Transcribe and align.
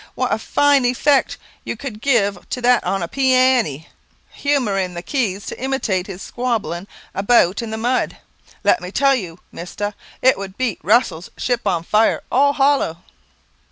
"What 0.15 0.33
a 0.33 0.39
fine 0.39 0.83
effect 0.85 1.37
you 1.63 1.77
could 1.77 2.01
give 2.01 2.49
to 2.49 2.61
that 2.63 2.83
on 2.83 3.01
the 3.01 3.07
pee 3.07 3.35
a 3.35 3.61
ne, 3.61 3.87
humouring 4.31 4.95
the 4.95 5.03
keys 5.03 5.45
to 5.45 5.61
imitate 5.63 6.07
his 6.07 6.23
squabbling 6.23 6.87
about 7.13 7.61
in 7.61 7.69
the 7.69 7.77
mud. 7.77 8.17
Let 8.63 8.81
me 8.81 8.91
tell 8.91 9.13
you, 9.13 9.41
mister, 9.51 9.93
it 10.23 10.39
would 10.39 10.57
beat 10.57 10.79
Russell's 10.81 11.29
'Ship 11.37 11.61
on 11.67 11.83
Fire' 11.83 12.23
all 12.31 12.53
hollow." 12.53 13.03